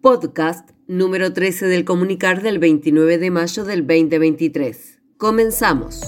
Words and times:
Podcast 0.00 0.70
número 0.86 1.32
13 1.32 1.66
del 1.66 1.84
comunicar 1.84 2.40
del 2.40 2.60
29 2.60 3.18
de 3.18 3.32
mayo 3.32 3.64
del 3.64 3.84
2023. 3.84 5.00
Comenzamos. 5.16 6.00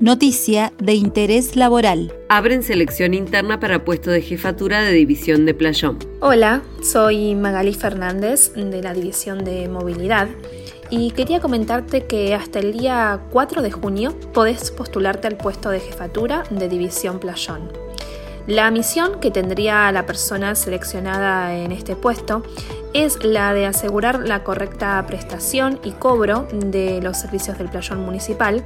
Noticia 0.00 0.72
de 0.78 0.94
interés 0.94 1.54
laboral. 1.54 2.10
Abren 2.30 2.62
selección 2.62 3.12
interna 3.12 3.60
para 3.60 3.84
puesto 3.84 4.10
de 4.10 4.22
jefatura 4.22 4.80
de 4.80 4.92
división 4.92 5.44
de 5.44 5.52
Playón. 5.52 5.98
Hola, 6.20 6.62
soy 6.82 7.34
Magali 7.34 7.74
Fernández 7.74 8.54
de 8.54 8.82
la 8.82 8.94
división 8.94 9.44
de 9.44 9.68
movilidad 9.68 10.28
y 10.88 11.10
quería 11.10 11.40
comentarte 11.40 12.06
que 12.06 12.34
hasta 12.34 12.60
el 12.60 12.72
día 12.72 13.20
4 13.30 13.60
de 13.60 13.70
junio 13.70 14.18
podés 14.32 14.70
postularte 14.70 15.28
al 15.28 15.36
puesto 15.36 15.68
de 15.68 15.80
jefatura 15.80 16.44
de 16.48 16.66
división 16.70 17.20
Playón. 17.20 17.83
La 18.46 18.70
misión 18.70 19.20
que 19.20 19.30
tendría 19.30 19.90
la 19.90 20.04
persona 20.04 20.54
seleccionada 20.54 21.56
en 21.56 21.72
este 21.72 21.96
puesto 21.96 22.42
es 22.92 23.24
la 23.24 23.54
de 23.54 23.64
asegurar 23.64 24.20
la 24.20 24.44
correcta 24.44 25.02
prestación 25.06 25.80
y 25.82 25.92
cobro 25.92 26.46
de 26.52 27.00
los 27.00 27.16
servicios 27.16 27.56
del 27.56 27.70
playón 27.70 28.00
municipal 28.00 28.62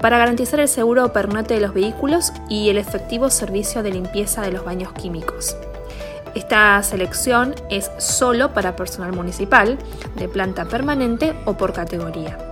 para 0.00 0.18
garantizar 0.18 0.58
el 0.58 0.66
seguro 0.66 1.12
permanente 1.12 1.54
de 1.54 1.60
los 1.60 1.72
vehículos 1.72 2.32
y 2.48 2.68
el 2.70 2.78
efectivo 2.78 3.30
servicio 3.30 3.84
de 3.84 3.92
limpieza 3.92 4.42
de 4.42 4.50
los 4.50 4.64
baños 4.64 4.92
químicos. 4.92 5.56
Esta 6.34 6.82
selección 6.82 7.54
es 7.70 7.92
solo 7.98 8.52
para 8.52 8.74
personal 8.74 9.12
municipal, 9.12 9.78
de 10.16 10.28
planta 10.28 10.64
permanente 10.64 11.34
o 11.44 11.56
por 11.56 11.72
categoría. 11.72 12.51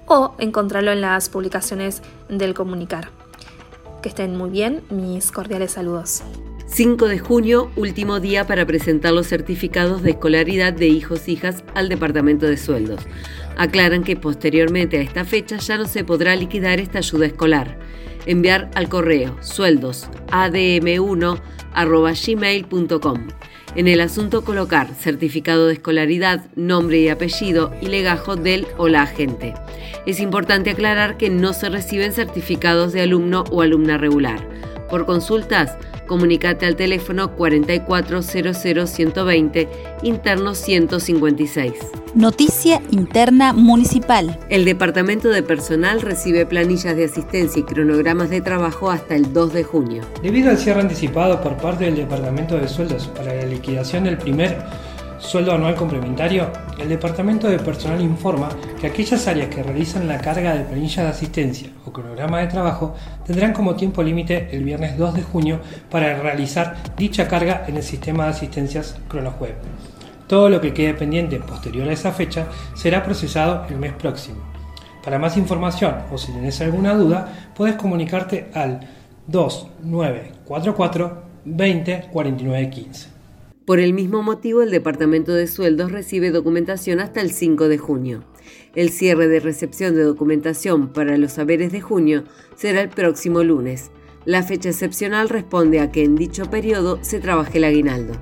o 0.07 0.35
encontrarlo 0.39 0.91
en 0.91 1.01
las 1.01 1.29
publicaciones 1.29 2.03
del 2.29 2.55
comunicar. 2.55 3.11
Que 4.03 4.09
estén 4.09 4.37
muy 4.37 4.51
bien, 4.51 4.83
mis 4.91 5.31
cordiales 5.31 5.71
saludos. 5.73 6.25
5 6.71 7.09
de 7.09 7.19
junio, 7.19 7.71
último 7.77 8.21
día 8.21 8.47
para 8.47 8.67
presentar 8.67 9.15
los 9.15 9.27
certificados 9.27 10.03
de 10.03 10.11
escolaridad 10.11 10.73
de 10.73 10.87
hijos-hijas 10.87 11.65
al 11.75 11.89
Departamento 11.89 12.47
de 12.47 12.59
Sueldos. 12.59 13.01
Aclaran 13.57 14.05
que 14.05 14.17
posteriormente 14.17 14.99
a 14.99 15.01
esta 15.01 15.25
fecha 15.25 15.57
ya 15.57 15.79
no 15.79 15.87
se 15.87 16.05
podrá 16.05 16.37
liquidar 16.37 16.79
esta 16.79 16.99
ayuda 16.99 17.27
escolar. 17.27 17.79
Enviar 18.27 18.71
al 18.75 18.91
correo 18.91 19.37
sueldos 19.41 20.09
adm1 20.29 21.41
En 23.75 23.89
el 23.89 24.01
asunto 24.03 24.45
colocar 24.45 24.95
certificado 24.95 25.69
de 25.69 25.73
escolaridad, 25.73 26.45
nombre 26.55 27.01
y 27.01 27.09
apellido 27.09 27.73
y 27.81 27.87
legajo 27.87 28.37
del 28.37 28.67
o 28.77 28.89
la 28.89 29.03
agente. 29.03 29.55
Es 30.07 30.21
importante 30.21 30.71
aclarar 30.71 31.17
que 31.17 31.31
no 31.31 31.55
se 31.55 31.71
reciben 31.71 32.13
certificados 32.13 32.93
de 32.93 33.01
alumno 33.01 33.45
o 33.51 33.63
alumna 33.63 33.97
regular. 33.97 34.68
Por 34.89 35.06
consultas, 35.06 35.77
comunicate 36.06 36.67
al 36.67 36.77
teléfono 36.77 37.34
4400120, 37.36 39.69
interno 40.03 40.55
156. 40.55 41.72
Noticia 42.14 42.81
interna 42.91 43.53
municipal. 43.53 44.39
El 44.48 44.64
Departamento 44.64 45.28
de 45.28 45.42
Personal 45.42 46.00
recibe 46.00 46.47
planillas 46.47 46.97
de 46.97 47.05
asistencia 47.05 47.61
y 47.61 47.64
cronogramas 47.64 48.31
de 48.31 48.41
trabajo 48.41 48.91
hasta 48.91 49.14
el 49.14 49.34
2 49.34 49.53
de 49.53 49.64
junio. 49.64 50.03
Debido 50.22 50.48
al 50.50 50.56
cierre 50.56 50.81
anticipado 50.81 51.42
por 51.42 51.59
parte 51.59 51.84
del 51.84 51.97
Departamento 51.97 52.56
de 52.56 52.66
Sueldos 52.66 53.09
para 53.09 53.34
la 53.34 53.44
liquidación 53.44 54.05
del 54.05 54.16
primer 54.16 54.56
sueldo 55.19 55.53
anual 55.53 55.75
complementario, 55.75 56.51
el 56.79 56.89
Departamento 56.89 57.49
de 57.49 57.59
Personal 57.59 58.01
informa 58.01 58.49
que 58.81 58.87
aquellas 58.87 59.27
áreas 59.27 59.49
que 59.49 59.63
realizan 59.63 60.09
la 60.09 60.19
carga 60.19 60.55
de 60.55 60.65
planilla 60.65 61.03
de 61.03 61.09
asistencia 61.11 61.71
o 61.85 61.93
cronograma 61.93 62.41
de 62.41 62.47
trabajo 62.47 62.95
tendrán 63.27 63.53
como 63.53 63.77
tiempo 63.77 64.03
límite 64.03 64.49
el 64.53 64.65
viernes 64.65 64.97
2 64.97 65.15
de 65.15 65.23
junio 65.23 65.61
para 65.91 66.21
realizar 66.21 66.77
dicha 66.97 67.28
carga 67.28 67.65
en 67.67 67.77
el 67.77 67.83
sistema 67.83 68.25
de 68.25 68.31
asistencias 68.31 68.97
CronoWeb. 69.09 69.57
Todo 70.27 70.49
lo 70.49 70.61
que 70.61 70.75
quede 70.75 70.95
pendiente 70.95 71.41
posterior 71.41 71.89
a 71.89 71.93
esa 71.93 72.12
fecha 72.12 72.47
será 72.75 73.03
procesado 73.03 73.65
el 73.69 73.77
mes 73.77 73.93
próximo. 73.93 74.39
Para 75.03 75.19
más 75.19 75.37
información 75.37 75.97
o 76.12 76.19
si 76.19 76.33
tienes 76.33 76.61
alguna 76.61 76.95
duda, 76.95 77.51
puedes 77.57 77.77
comunicarte 77.77 78.51
al 78.55 78.81
2944 79.27 81.23
20 81.45 82.09
49 82.12 82.71
15. 82.71 83.18
Por 83.69 83.79
el 83.81 83.93
mismo 83.93 84.23
motivo, 84.23 84.62
el 84.62 84.71
Departamento 84.71 85.34
de 85.34 85.47
Sueldos 85.47 85.93
recibe 85.93 86.31
documentación 86.31 87.01
hasta 87.01 87.21
el 87.21 87.31
5 87.31 87.69
de 87.69 87.77
junio. 87.77 88.25
El 88.75 88.89
cierre 88.89 89.29
de 89.29 89.41
recepción 89.41 89.95
de 89.95 90.05
documentación 90.05 90.89
para 90.89 91.19
los 91.19 91.33
saberes 91.33 91.71
de 91.71 91.83
junio 91.83 92.25
será 92.57 92.81
el 92.81 92.89
próximo 92.89 93.45
lunes. 93.45 93.91
La 94.25 94.43
fecha 94.43 94.71
excepcional 94.71 95.28
responde 95.28 95.81
a 95.81 95.93
que 95.93 96.03
en 96.03 96.17
dicho 96.17 96.49
periodo 96.49 96.99
se 97.03 97.21
trabaje 97.21 97.59
el 97.59 97.65
aguinaldo. 97.65 98.15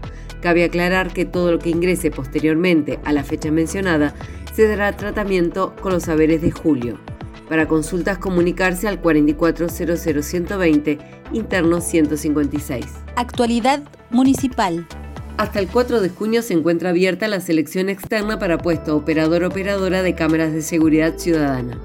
Cabe 0.43 0.65
aclarar 0.65 1.12
que 1.12 1.25
todo 1.25 1.53
lo 1.53 1.61
que 1.61 1.71
ingrese 1.71 2.11
posteriormente 2.11 2.99
a 3.05 3.12
la 3.12 3.23
fecha 3.23 3.53
mencionada 3.53 4.17
se 4.53 4.67
dará 4.67 4.97
tratamiento 4.97 5.77
con 5.81 5.93
los 5.93 6.03
saberes 6.03 6.43
de 6.43 6.51
julio. 6.51 6.99
Para 7.49 7.69
consultas 7.69 8.19
comunicarse 8.19 8.89
al 8.89 9.01
4400120, 9.01 10.99
interno 11.35 11.81
156. 11.81 12.85
Actualidad 13.15 13.85
municipal. 14.11 14.89
Hasta 15.39 15.59
el 15.59 15.69
4 15.69 16.01
de 16.01 16.09
junio 16.09 16.41
se 16.41 16.55
encuentra 16.55 16.91
abierta 16.91 17.29
la 17.29 17.41
selección 17.43 17.91
externa 17.91 18.39
para 18.39 18.57
puesto 18.57 18.97
operador-operadora 18.97 20.03
de 20.03 20.15
cámaras 20.15 20.55
de 20.55 20.63
seguridad 20.63 21.19
ciudadana. 21.19 21.79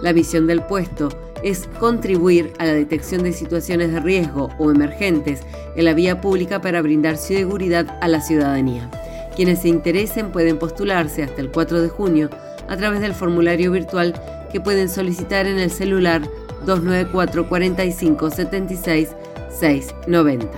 La 0.00 0.14
misión 0.14 0.46
del 0.46 0.62
puesto 0.62 1.10
es 1.42 1.68
contribuir 1.78 2.54
a 2.58 2.64
la 2.64 2.72
detección 2.72 3.22
de 3.22 3.34
situaciones 3.34 3.92
de 3.92 4.00
riesgo 4.00 4.48
o 4.58 4.70
emergentes 4.70 5.42
en 5.76 5.84
la 5.84 5.92
vía 5.92 6.22
pública 6.22 6.62
para 6.62 6.80
brindar 6.80 7.18
seguridad 7.18 7.98
a 8.00 8.08
la 8.08 8.22
ciudadanía. 8.22 8.90
Quienes 9.36 9.60
se 9.60 9.68
interesen 9.68 10.32
pueden 10.32 10.58
postularse 10.58 11.22
hasta 11.22 11.42
el 11.42 11.50
4 11.50 11.82
de 11.82 11.88
junio 11.90 12.30
a 12.68 12.76
través 12.78 13.02
del 13.02 13.12
formulario 13.12 13.70
virtual 13.70 14.14
que 14.50 14.62
pueden 14.62 14.88
solicitar 14.88 15.46
en 15.46 15.58
el 15.58 15.70
celular 15.70 16.22
294 16.64 17.50
45 17.50 18.30
76 18.30 19.10
690. 19.50 20.48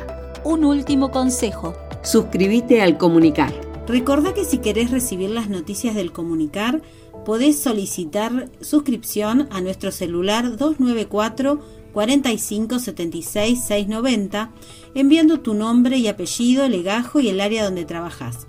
Un 0.44 0.64
último 0.64 1.10
consejo 1.10 1.74
suscríbete 2.06 2.80
al 2.80 2.96
comunicar. 2.98 3.52
Recordá 3.88 4.32
que 4.32 4.44
si 4.44 4.58
querés 4.58 4.92
recibir 4.92 5.30
las 5.30 5.48
noticias 5.48 5.96
del 5.96 6.12
comunicar, 6.12 6.80
podés 7.24 7.58
solicitar 7.58 8.48
suscripción 8.60 9.48
a 9.50 9.60
nuestro 9.60 9.90
celular 9.90 10.56
294 10.56 11.58
45 11.92 12.78
76 12.78 13.60
690 13.60 14.52
enviando 14.94 15.40
tu 15.40 15.54
nombre 15.54 15.98
y 15.98 16.06
apellido, 16.06 16.68
legajo 16.68 17.18
y 17.18 17.28
el 17.28 17.40
área 17.40 17.64
donde 17.64 17.84
trabajas. 17.84 18.46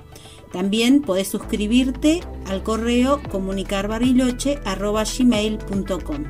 También 0.51 1.01
podés 1.01 1.27
suscribirte 1.27 2.19
al 2.45 2.61
correo 2.61 3.19
comunicarbariloche.gmail.com. 3.31 6.23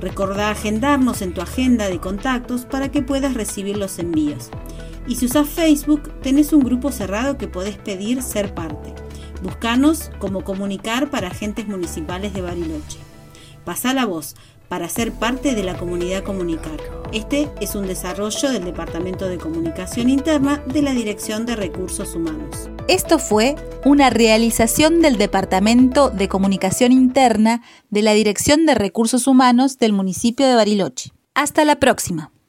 Recordá 0.00 0.50
agendarnos 0.50 1.22
en 1.22 1.32
tu 1.32 1.42
agenda 1.42 1.88
de 1.88 2.00
contactos 2.00 2.64
para 2.64 2.90
que 2.90 3.02
puedas 3.02 3.34
recibir 3.34 3.76
los 3.76 4.00
envíos. 4.00 4.50
Y 5.06 5.16
si 5.16 5.26
usas 5.26 5.48
Facebook, 5.48 6.10
tenés 6.22 6.52
un 6.52 6.60
grupo 6.60 6.92
cerrado 6.92 7.38
que 7.38 7.48
podés 7.48 7.76
pedir 7.76 8.22
ser 8.22 8.54
parte. 8.54 8.94
Buscanos 9.42 10.10
como 10.18 10.44
comunicar 10.44 11.10
para 11.10 11.28
agentes 11.28 11.66
municipales 11.66 12.34
de 12.34 12.42
Bariloche. 12.42 12.98
Pasa 13.64 13.94
la 13.94 14.04
voz 14.04 14.34
para 14.70 14.88
ser 14.88 15.10
parte 15.10 15.56
de 15.56 15.64
la 15.64 15.76
comunidad 15.76 16.22
Comunicar. 16.22 16.78
Este 17.12 17.50
es 17.60 17.74
un 17.74 17.88
desarrollo 17.88 18.52
del 18.52 18.64
Departamento 18.64 19.28
de 19.28 19.36
Comunicación 19.36 20.08
Interna 20.08 20.62
de 20.64 20.80
la 20.80 20.92
Dirección 20.92 21.44
de 21.44 21.56
Recursos 21.56 22.14
Humanos. 22.14 22.70
Esto 22.86 23.18
fue 23.18 23.56
una 23.84 24.10
realización 24.10 25.02
del 25.02 25.18
Departamento 25.18 26.10
de 26.10 26.28
Comunicación 26.28 26.92
Interna 26.92 27.62
de 27.90 28.02
la 28.02 28.12
Dirección 28.12 28.64
de 28.64 28.76
Recursos 28.76 29.26
Humanos 29.26 29.78
del 29.78 29.92
municipio 29.92 30.46
de 30.46 30.54
Bariloche. 30.54 31.10
Hasta 31.34 31.64
la 31.64 31.80
próxima. 31.80 32.30